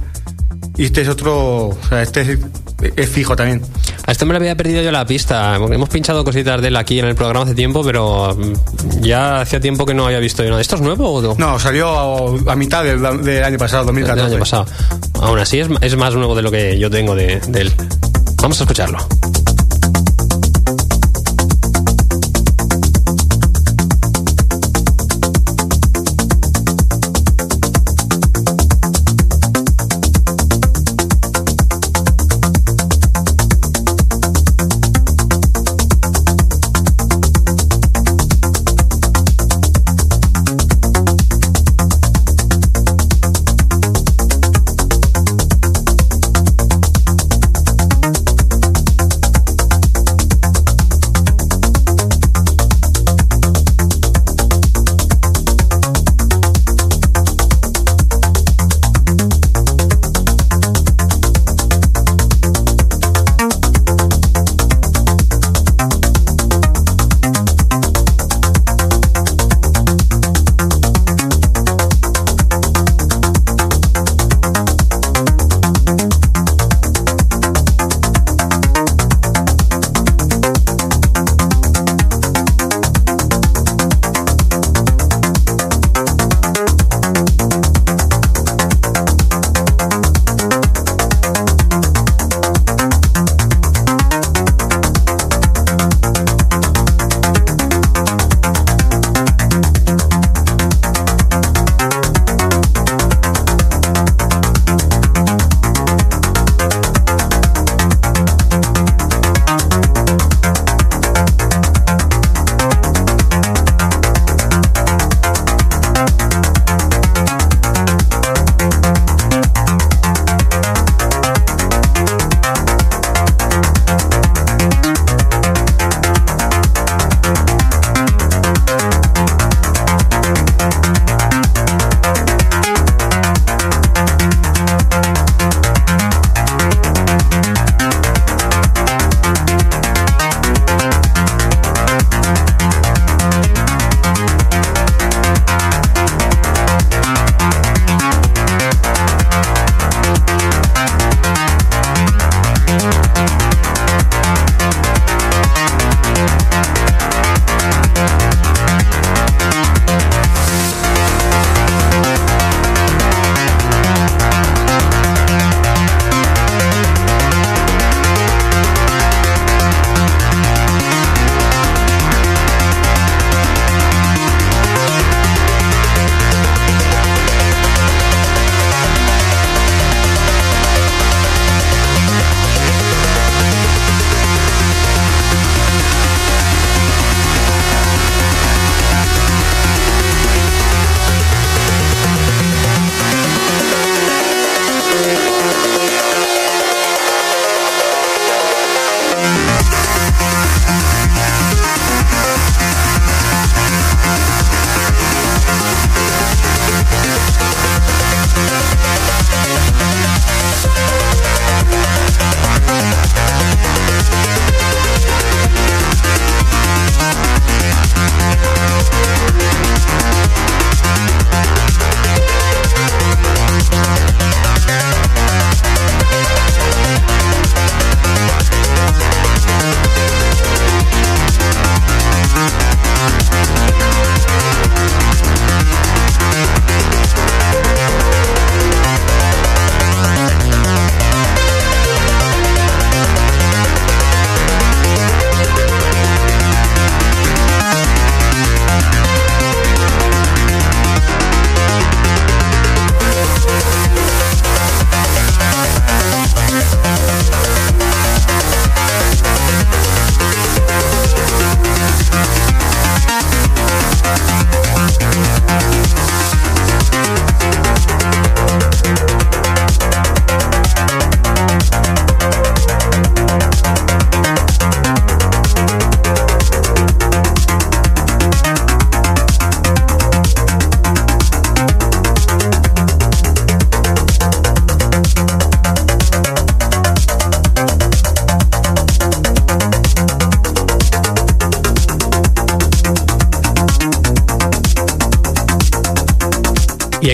Y 0.77 0.85
este 0.87 1.03
es 1.03 1.09
otro, 1.09 1.69
o 1.69 1.79
sea, 1.89 2.03
este 2.03 2.21
es, 2.21 2.39
es 2.97 3.09
fijo 3.09 3.35
también. 3.35 3.63
A 4.07 4.13
este 4.13 4.25
me 4.25 4.33
lo 4.33 4.39
había 4.39 4.55
perdido 4.55 4.83
yo 4.83 4.93
la 4.93 5.07
pista. 5.07 5.57
Hemos 5.57 5.89
pinchado 5.89 6.23
cositas 6.25 6.61
de 6.61 6.69
él 6.69 6.77
aquí 6.77 6.99
en 6.99 7.07
el 7.07 7.15
programa 7.15 7.45
hace 7.45 7.55
tiempo, 7.55 7.83
pero 7.83 8.37
mm, 8.37 9.01
ya 9.03 9.41
hacía 9.41 9.59
tiempo 9.59 9.87
que 9.87 9.95
no 9.95 10.07
había 10.07 10.19
visto 10.19 10.43
yo 10.43 10.51
nada. 10.51 10.61
¿Esto 10.61 10.77
es 10.77 10.83
nuevo 10.83 11.15
o 11.15 11.23
no? 11.23 11.35
No, 11.39 11.59
salió 11.59 12.39
a, 12.49 12.57
mitad 12.57 12.85
del, 12.85 13.01
del 13.23 13.43
año 13.43 13.59
pasado, 13.59 13.85
Del 13.87 13.95
2014. 14.05 14.31
año 14.31 14.39
pasado. 14.39 14.67
Aún 15.23 15.39
así 15.39 15.61
es, 15.61 15.69
es 15.81 15.97
más 15.97 16.15
nuevo 16.15 16.35
de 16.35 16.43
lo 16.43 16.51
que 16.51 16.79
yo 16.79 16.91
tengo 16.91 17.15
de, 17.15 17.41
de 17.49 17.63
él. 17.63 17.73
Vamos 18.43 18.61
a 18.61 18.65
escucharlo. 18.65 18.99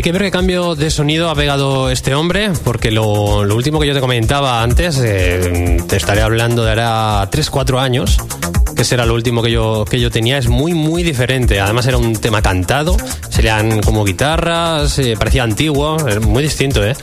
Hay 0.02 0.10
que 0.10 0.12
ver 0.18 0.22
qué 0.22 0.30
cambio 0.32 0.74
de 0.74 0.90
sonido 0.90 1.30
ha 1.30 1.34
pegado 1.36 1.88
este 1.88 2.12
hombre, 2.16 2.50
porque 2.64 2.90
lo, 2.90 3.44
lo 3.44 3.54
último 3.54 3.78
que 3.78 3.86
yo 3.86 3.94
te 3.94 4.00
comentaba 4.00 4.60
antes, 4.60 5.00
eh, 5.00 5.80
te 5.88 5.94
estaré 5.94 6.22
hablando 6.22 6.64
de 6.64 6.70
ahora 6.70 7.30
3-4 7.30 7.78
años, 7.78 8.16
que 8.74 8.82
será 8.82 9.06
lo 9.06 9.14
último 9.14 9.44
que 9.44 9.52
yo, 9.52 9.84
que 9.88 10.00
yo 10.00 10.10
tenía, 10.10 10.38
es 10.38 10.48
muy, 10.48 10.74
muy 10.74 11.04
diferente. 11.04 11.60
Además 11.60 11.86
era 11.86 11.98
un 11.98 12.14
tema 12.14 12.42
cantado, 12.42 12.96
serían 13.28 13.80
como 13.80 14.04
guitarras, 14.04 14.98
eh, 14.98 15.14
parecía 15.16 15.44
antiguo, 15.44 15.96
es 16.08 16.20
muy 16.20 16.42
distinto, 16.42 16.84
¿eh? 16.84 16.96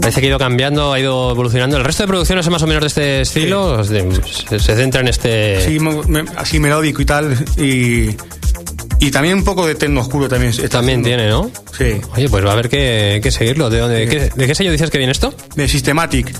Parece 0.00 0.20
que 0.20 0.26
ha 0.26 0.30
ido 0.30 0.38
cambiando, 0.38 0.92
ha 0.92 1.00
ido 1.00 1.32
evolucionando. 1.32 1.78
El 1.78 1.84
resto 1.84 2.04
de 2.04 2.06
producciones 2.06 2.48
más 2.48 2.62
o 2.62 2.68
menos 2.68 2.82
de 2.82 2.86
este 2.86 3.20
estilo 3.22 3.82
se, 3.82 4.04
se 4.60 4.76
centra 4.76 5.00
en 5.00 5.08
este... 5.08 5.66
Sí, 5.66 5.78
así 6.36 6.60
melódico 6.60 7.02
y 7.02 7.06
tal. 7.06 7.44
Y, 7.56 8.16
y 9.02 9.10
también 9.10 9.34
un 9.34 9.42
poco 9.42 9.66
de 9.66 9.74
techno 9.74 10.00
oscuro 10.00 10.28
también. 10.28 10.52
está 10.52 10.68
También 10.68 11.00
haciendo. 11.00 11.24
tiene, 11.24 11.28
¿no? 11.28 11.50
Sí. 11.76 12.00
Oye, 12.14 12.28
pues 12.28 12.44
va 12.44 12.50
a 12.50 12.52
haber 12.52 12.68
que, 12.68 13.18
que 13.20 13.32
seguirlo. 13.32 13.68
¿De, 13.68 13.78
dónde, 13.78 14.06
qué, 14.06 14.30
¿De 14.32 14.46
qué 14.46 14.54
sello 14.54 14.70
dices 14.70 14.90
que 14.90 14.98
viene 14.98 15.10
esto? 15.10 15.34
De 15.56 15.66
Systematic. 15.66 16.32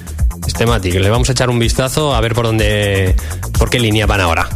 Systematic. 0.44 0.94
Le 0.94 1.10
vamos 1.10 1.28
a 1.28 1.32
echar 1.32 1.50
un 1.50 1.58
vistazo 1.58 2.14
a 2.14 2.20
ver 2.20 2.34
por 2.36 2.46
dónde, 2.46 3.16
por 3.58 3.68
qué 3.68 3.80
línea 3.80 4.06
van 4.06 4.20
ahora. 4.20 4.48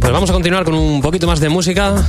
Pues 0.00 0.12
vamos 0.12 0.30
a 0.30 0.32
continuar 0.32 0.64
con 0.64 0.72
un 0.72 1.02
poquito 1.02 1.26
más 1.26 1.40
de 1.40 1.50
música. 1.50 2.02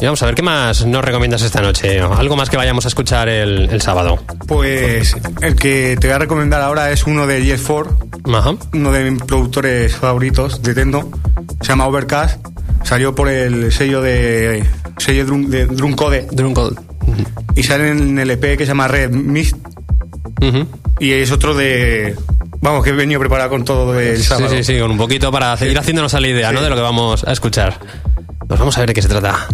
Y 0.00 0.04
vamos 0.04 0.22
a 0.22 0.26
ver 0.26 0.34
qué 0.34 0.42
más 0.42 0.84
nos 0.84 1.02
recomiendas 1.04 1.40
esta 1.42 1.62
noche. 1.62 2.00
Algo 2.00 2.36
más 2.36 2.50
que 2.50 2.56
vayamos 2.58 2.84
a 2.84 2.88
escuchar 2.88 3.28
el, 3.30 3.68
el 3.70 3.80
sábado. 3.80 4.18
Pues 4.46 5.16
el 5.40 5.56
que 5.56 5.96
te 5.98 6.06
voy 6.08 6.14
a 6.14 6.18
recomendar 6.18 6.60
ahora 6.60 6.90
es 6.90 7.06
uno 7.06 7.26
de 7.26 7.42
Jeff 7.42 7.62
Ford, 7.62 7.88
Ajá. 8.34 8.54
uno 8.74 8.92
de 8.92 9.10
mis 9.10 9.22
productores 9.22 9.96
favoritos 9.96 10.62
de 10.62 10.74
techno. 10.74 11.08
Se 11.62 11.68
llama 11.68 11.86
Overcast. 11.86 12.44
Salió 12.84 13.14
por 13.14 13.28
el 13.30 13.72
sello 13.72 14.02
de 14.02 14.64
sello 14.98 15.24
de 15.24 15.66
Drumcode 15.66 16.28
Drunkle. 16.30 16.76
y 17.56 17.62
sale 17.62 17.88
en 17.90 18.18
el 18.18 18.30
EP 18.30 18.42
que 18.56 18.58
se 18.58 18.66
llama 18.66 18.86
Red 18.88 19.10
Mist 19.10 19.56
y 21.00 21.12
es 21.12 21.32
otro 21.32 21.54
de 21.54 22.14
vamos 22.60 22.84
que 22.84 22.90
he 22.90 22.92
venido 22.92 23.18
preparado 23.18 23.50
con 23.50 23.64
todo 23.64 23.98
el 23.98 24.18
Sí, 24.18 24.22
sábado. 24.24 24.48
sí, 24.50 24.62
sí, 24.62 24.78
con 24.78 24.90
un 24.92 24.98
poquito 24.98 25.32
para 25.32 25.56
seguir 25.56 25.78
haciéndonos 25.78 26.14
a 26.14 26.20
la 26.20 26.28
idea, 26.28 26.52
¿no? 26.52 26.62
De 26.62 26.68
lo 26.70 26.76
que 26.76 26.82
vamos 26.82 27.24
a 27.24 27.32
escuchar. 27.32 27.78
Pues 28.46 28.60
vamos 28.60 28.76
a 28.76 28.80
ver 28.80 28.88
de 28.90 28.94
qué 28.94 29.02
se 29.02 29.08
trata. 29.08 29.48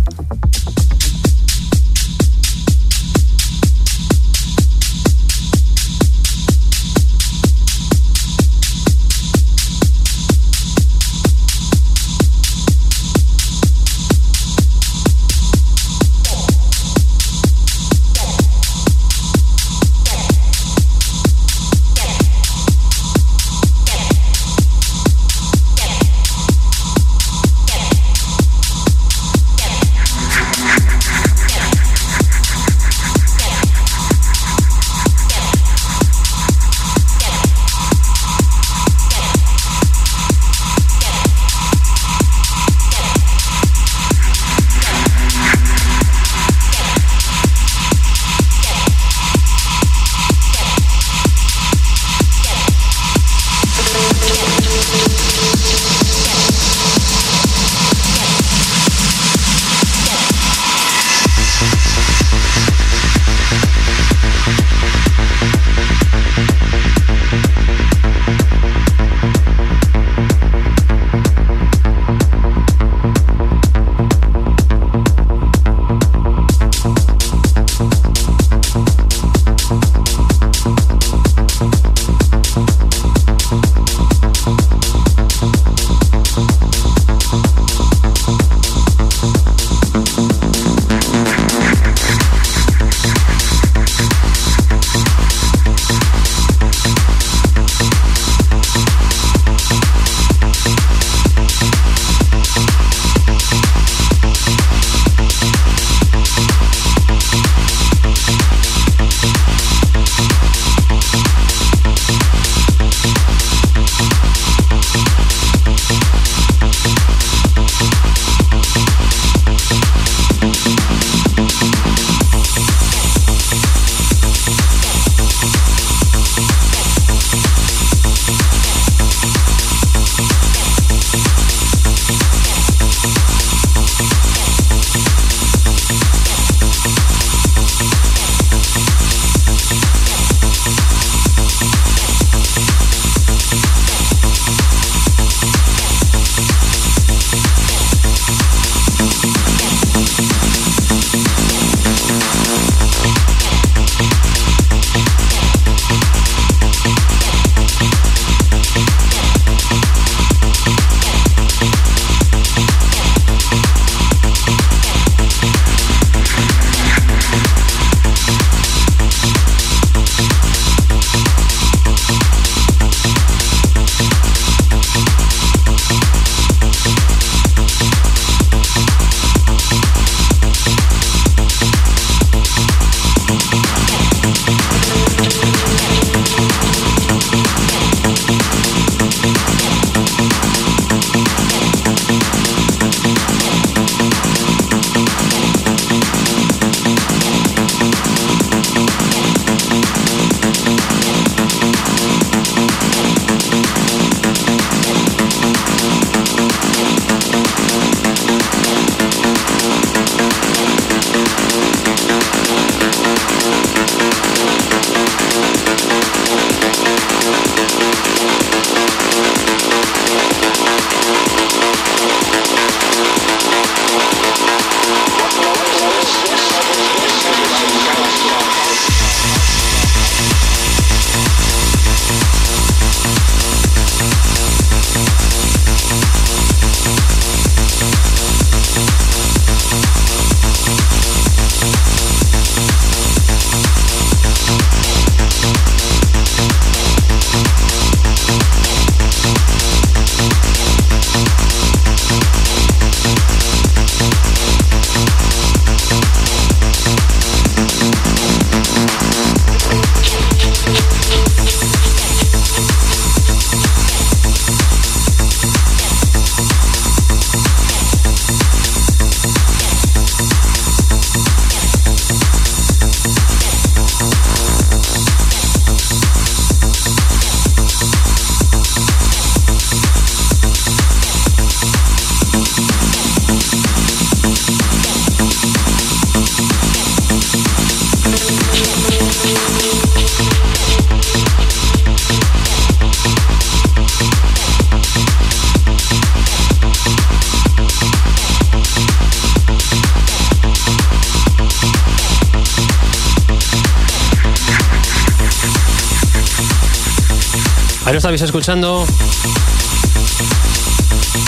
Estabais 308.03 308.23
escuchando. 308.23 308.85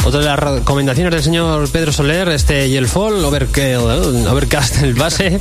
Otra 0.05 0.19
de 0.19 0.27
las 0.27 0.37
recomendaciones 0.37 1.13
del 1.13 1.23
señor 1.23 1.71
Pedro 1.71 1.93
Soler, 1.93 2.29
este 2.31 2.67
y 2.67 2.77
el 2.77 2.89
Fall, 2.89 3.25
Overcast 3.25 4.83
el 4.83 4.95
base. 4.95 5.39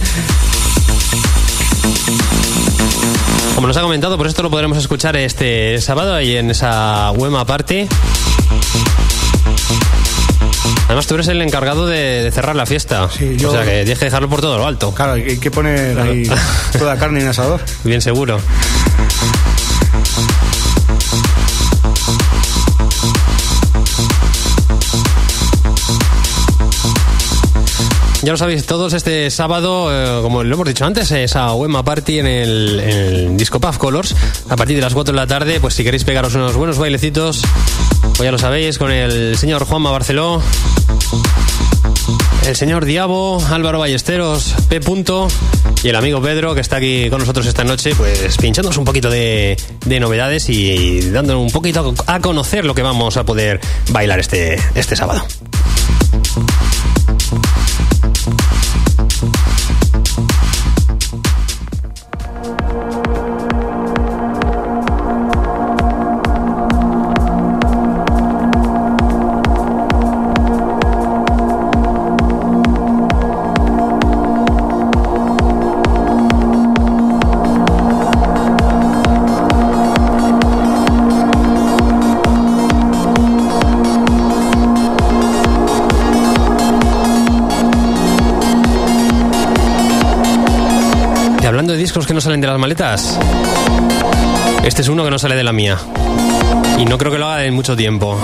Como 3.55 3.65
nos 3.65 3.75
ha 3.77 3.81
comentado, 3.81 4.15
por 4.15 4.27
esto 4.27 4.43
lo 4.43 4.51
podremos 4.51 4.77
escuchar 4.77 5.17
este 5.17 5.81
sábado 5.81 6.13
ahí 6.13 6.37
en 6.37 6.51
esa 6.51 7.09
Wema 7.13 7.45
Party. 7.45 7.87
Además, 10.85 11.07
tú 11.07 11.15
eres 11.15 11.29
el 11.29 11.41
encargado 11.41 11.87
de, 11.87 12.29
cerrar 12.31 12.55
la 12.55 12.67
fiesta. 12.67 13.09
Sí, 13.09 13.37
yo... 13.37 13.49
O 13.49 13.53
sea 13.53 13.63
que 13.63 13.81
tienes 13.81 13.97
que 13.97 14.05
dejarlo 14.05 14.29
por 14.29 14.39
todo 14.39 14.59
lo 14.59 14.67
alto. 14.67 14.93
Claro, 14.93 15.13
hay 15.13 15.39
que 15.39 15.49
poner 15.49 15.99
ahí 15.99 16.29
toda 16.77 16.95
carne 16.99 17.21
en 17.21 17.29
asador. 17.29 17.59
Bien 17.83 18.01
seguro. 18.01 18.39
Ya 28.23 28.31
lo 28.31 28.37
sabéis 28.37 28.65
todos, 28.65 28.93
este 28.93 29.29
sábado, 29.29 29.89
eh, 29.91 30.21
como 30.21 30.45
lo 30.45 30.53
hemos 30.53 30.65
dicho 30.65 30.85
antes, 30.85 31.11
esa 31.11 31.53
Wema 31.55 31.83
Party 31.83 32.19
en 32.19 32.27
el, 32.27 33.35
Disco 33.35 33.59
Puff 33.59 33.77
Colors. 33.77 34.15
A 34.47 34.55
partir 34.55 34.77
de 34.77 34.81
las 34.81 34.93
4 34.93 35.13
de 35.13 35.19
la 35.19 35.27
tarde, 35.27 35.59
pues 35.59 35.73
si 35.73 35.83
queréis 35.83 36.05
pegaros 36.05 36.33
unos 36.33 36.55
buenos 36.55 36.77
bailecitos, 36.77 37.41
pues 38.01 38.21
ya 38.21 38.31
lo 38.31 38.37
sabéis, 38.37 38.77
con 38.77 38.91
el 38.91 39.37
señor 39.37 39.65
Juanma 39.65 39.91
Barceló, 39.91 40.41
el 42.47 42.55
señor 42.55 42.85
Diabo, 42.85 43.43
Álvaro 43.51 43.79
Ballesteros, 43.79 44.55
P. 44.69 44.79
y 45.83 45.89
el 45.89 45.95
amigo 45.97 46.21
Pedro, 46.21 46.55
que 46.55 46.61
está 46.61 46.77
aquí 46.77 47.09
con 47.09 47.19
nosotros 47.19 47.45
esta 47.45 47.65
noche, 47.65 47.93
pues 47.93 48.37
pinchándonos 48.37 48.77
un 48.77 48.85
poquito 48.85 49.09
de, 49.09 49.57
novedades 49.99 50.47
y, 50.47 51.09
dándonos 51.09 51.43
un 51.43 51.51
poquito 51.51 51.93
a 52.07 52.21
conocer 52.21 52.63
lo 52.63 52.73
que 52.73 52.83
vamos 52.83 53.17
a 53.17 53.25
poder 53.25 53.59
bailar 53.89 54.21
este, 54.21 54.57
este 54.75 54.95
sábado. 54.95 55.25
Salen 92.23 92.39
de 92.39 92.47
las 92.47 92.57
maletas? 92.57 93.19
Este 94.63 94.81
es 94.81 94.87
uno 94.87 95.03
que 95.03 95.11
no 95.11 95.19
sale 95.19 95.35
de 95.35 95.43
la 95.43 95.51
mía. 95.51 95.77
Y 96.79 96.85
no 96.85 96.97
creo 96.97 97.11
que 97.11 97.17
lo 97.17 97.27
haga 97.27 97.43
en 97.43 97.53
mucho 97.53 97.75
tiempo. 97.75 98.17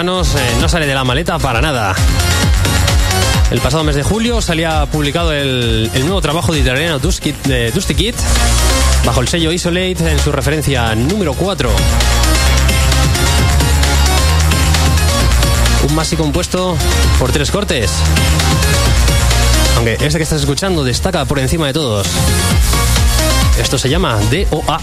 Eh, 0.00 0.56
no 0.60 0.68
sale 0.68 0.86
de 0.86 0.94
la 0.94 1.02
maleta 1.02 1.40
para 1.40 1.60
nada. 1.60 1.92
El 3.50 3.60
pasado 3.60 3.82
mes 3.82 3.96
de 3.96 4.04
julio 4.04 4.40
salía 4.40 4.86
publicado 4.86 5.32
el, 5.32 5.90
nuevo 6.02 6.20
trabajo 6.20 6.52
de 6.52 6.60
italiano 6.60 7.00
Dusty 7.00 7.32
Kid 7.32 8.14
bajo 9.04 9.20
el 9.20 9.26
sello 9.26 9.50
Isolate 9.50 10.12
en 10.12 10.20
su 10.20 10.30
referencia 10.30 10.94
número 10.94 11.34
4. 11.34 11.68
Un 15.88 15.94
masi 15.96 16.14
compuesto 16.14 16.76
por 17.18 17.32
tres 17.32 17.50
cortes. 17.50 17.90
Aunque 19.78 19.94
este 19.94 20.18
que 20.18 20.22
estás 20.22 20.40
escuchando 20.40 20.84
destaca 20.84 21.24
por 21.24 21.40
encima 21.40 21.66
de 21.66 21.72
todos. 21.72 22.06
Esto 23.58 23.76
se 23.78 23.88
llama 23.88 24.16
DOA. 24.30 24.80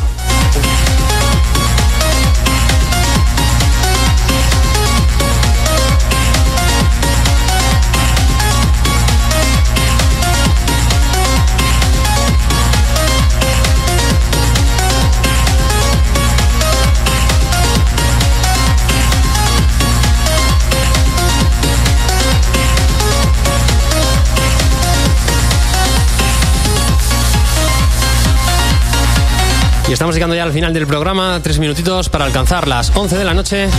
Y 29.87 29.93
estamos 29.93 30.15
llegando 30.15 30.35
ya 30.35 30.43
al 30.43 30.51
final 30.51 30.73
del 30.73 30.87
programa, 30.87 31.39
tres 31.43 31.59
minutitos 31.59 32.09
para 32.09 32.25
alcanzar 32.25 32.67
las 32.67 32.91
11 32.95 33.17
de 33.17 33.23
la 33.23 33.35
noche. 33.35 33.69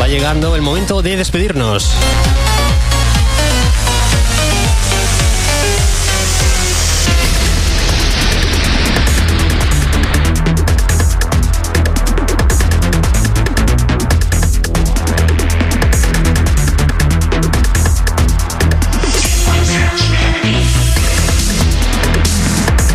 Va 0.00 0.08
llegando 0.08 0.56
el 0.56 0.62
momento 0.62 1.02
de 1.02 1.16
despedirnos. 1.18 1.92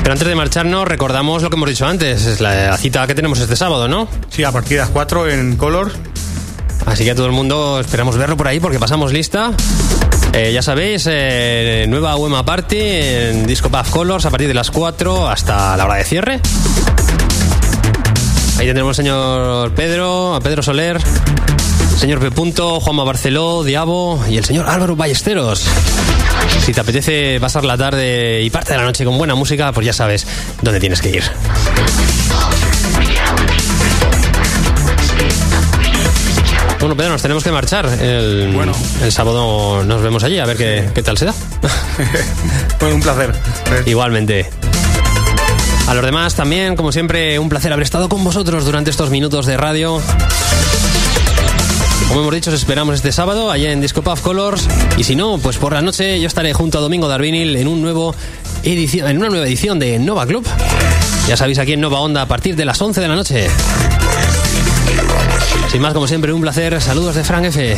Pero 0.07 0.13
antes 0.13 0.27
de 0.29 0.35
marcharnos, 0.35 0.87
recordamos 0.87 1.43
lo 1.43 1.49
que 1.49 1.57
hemos 1.57 1.67
dicho 1.67 1.85
antes, 1.85 2.25
es 2.25 2.39
la, 2.39 2.77
cita 2.77 3.05
que 3.07 3.13
tenemos 3.13 3.41
este 3.41 3.57
sábado, 3.57 3.89
¿no? 3.89 4.07
Sí, 4.29 4.41
a 4.45 4.53
partir 4.53 4.77
de 4.77 4.83
las 4.83 4.89
4 4.89 5.29
en 5.29 5.57
Color. 5.57 5.91
Así 6.85 7.03
que 7.03 7.11
a 7.11 7.15
todo 7.15 7.25
el 7.25 7.33
mundo 7.33 7.81
esperamos 7.81 8.15
verlo 8.15 8.37
por 8.37 8.47
ahí 8.47 8.61
porque 8.61 8.79
pasamos 8.79 9.11
lista. 9.11 9.51
Eh, 10.31 10.53
ya 10.53 10.61
sabéis, 10.61 11.09
eh, 11.11 11.87
nueva 11.89 12.15
UEMA 12.15 12.45
Party 12.45 12.77
en 12.79 13.47
Disco 13.47 13.69
Puff 13.69 13.89
Colors 13.89 14.25
a 14.25 14.29
partir 14.29 14.47
de 14.47 14.53
las 14.53 14.71
4 14.71 15.27
hasta 15.27 15.75
la 15.75 15.83
hora 15.83 15.95
de 15.95 16.05
cierre. 16.05 16.39
Ahí 18.59 18.65
tendremos 18.65 18.91
al 18.91 19.03
señor 19.03 19.73
Pedro, 19.73 20.35
a 20.35 20.39
Pedro 20.39 20.63
Soler, 20.63 21.01
señor 21.97 22.19
P. 22.19 22.31
Juanma 22.79 23.03
Barceló, 23.03 23.65
Diabo 23.65 24.23
y 24.29 24.37
el 24.37 24.45
señor 24.45 24.69
Álvaro 24.69 24.95
Ballesteros. 24.95 25.67
Si 26.65 26.73
te 26.73 26.81
apetece 26.81 27.39
pasar 27.39 27.63
la 27.65 27.77
tarde 27.77 28.41
y 28.41 28.49
parte 28.49 28.73
de 28.73 28.77
la 28.79 28.85
noche 28.85 29.05
con 29.05 29.17
buena 29.17 29.35
música, 29.35 29.71
pues 29.71 29.85
ya 29.85 29.93
sabes 29.93 30.27
dónde 30.61 30.79
tienes 30.79 31.01
que 31.01 31.09
ir. 31.09 31.23
Bueno, 36.79 36.95
Pedro, 36.95 37.11
nos 37.13 37.21
tenemos 37.21 37.43
que 37.43 37.51
marchar. 37.51 37.85
El, 37.99 38.51
Bueno. 38.53 38.71
el 39.01 39.11
sábado 39.11 39.83
nos 39.83 40.01
vemos 40.01 40.23
allí, 40.23 40.37
a 40.39 40.45
ver 40.45 40.57
qué, 40.57 40.89
qué 40.93 41.01
tal 41.03 41.17
se 41.17 41.25
da. 41.25 41.33
Fue 42.79 42.93
un 42.93 43.01
placer. 43.01 43.33
Igualmente. 43.85 44.47
A 45.87 45.93
los 45.93 46.05
demás 46.05 46.35
también, 46.35 46.75
como 46.75 46.91
siempre, 46.91 47.39
un 47.39 47.49
placer 47.49 47.73
haber 47.73 47.83
estado 47.83 48.09
con 48.09 48.23
vosotros 48.23 48.65
durante 48.65 48.91
estos 48.91 49.09
minutos 49.09 49.45
de 49.45 49.57
radio. 49.57 50.01
Como 52.07 52.21
hemos 52.21 52.33
dicho, 52.33 52.49
os 52.49 52.55
esperamos 52.55 52.95
este 52.95 53.11
sábado 53.11 53.51
allá 53.51 53.71
en 53.71 53.81
Disco 53.81 54.01
Puff 54.01 54.21
Colors. 54.21 54.67
Y 54.97 55.03
si 55.03 55.15
no, 55.15 55.37
pues 55.37 55.57
por 55.57 55.73
la 55.73 55.81
noche 55.81 56.19
yo 56.19 56.27
estaré 56.27 56.53
junto 56.53 56.77
a 56.77 56.81
Domingo 56.81 57.07
Darvinil 57.07 57.55
en, 57.55 57.67
en 57.67 59.17
una 59.17 59.29
nueva 59.29 59.45
edición 59.45 59.77
de 59.79 59.99
Nova 59.99 60.25
Club. 60.25 60.47
Ya 61.27 61.35
sabéis, 61.35 61.59
aquí 61.59 61.73
en 61.73 61.81
Nova 61.81 61.99
Onda 61.99 62.21
a 62.21 62.27
partir 62.27 62.55
de 62.55 62.63
las 62.63 62.81
11 62.81 63.01
de 63.01 63.07
la 63.07 63.15
noche. 63.15 63.47
Sin 65.69 65.81
más, 65.81 65.93
como 65.93 66.07
siempre, 66.07 66.31
un 66.31 66.41
placer. 66.41 66.81
Saludos 66.81 67.15
de 67.15 67.23
Frank 67.25 67.45
F. 67.45 67.75